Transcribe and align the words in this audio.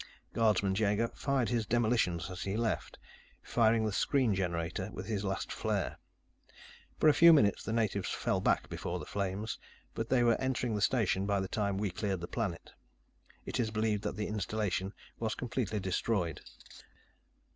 Guardsman 0.33 0.73
Jaeger 0.73 1.09
fired 1.09 1.49
his 1.49 1.67
demolitions 1.67 2.31
as 2.31 2.41
he 2.41 2.57
left, 2.57 2.97
firing 3.43 3.85
the 3.85 3.91
screen 3.91 4.33
generator 4.33 4.89
with 4.91 5.05
his 5.05 5.23
last 5.23 5.51
flare. 5.51 5.99
For 6.99 7.07
a 7.07 7.13
few 7.13 7.31
minutes, 7.31 7.61
the 7.63 7.71
natives 7.71 8.09
fell 8.09 8.41
back 8.41 8.67
before 8.67 8.97
the 8.97 9.05
flames, 9.05 9.59
but 9.93 10.09
they 10.09 10.23
were 10.23 10.41
entering 10.41 10.73
the 10.73 10.81
station 10.81 11.27
by 11.27 11.39
the 11.39 11.47
time 11.47 11.77
we 11.77 11.91
cleared 11.91 12.21
the 12.21 12.27
planet. 12.27 12.71
It 13.45 13.59
is 13.59 13.69
believed 13.69 14.01
that 14.01 14.15
the 14.15 14.25
installation 14.25 14.95
was 15.19 15.35
completely 15.35 15.79
destroyed. 15.79 16.41